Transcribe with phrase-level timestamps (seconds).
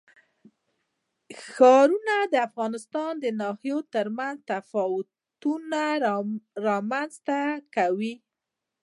[1.49, 5.81] ښارونه د افغانستان د ناحیو ترمنځ تفاوتونه
[6.67, 7.39] رامنځ ته
[7.75, 8.13] کوي.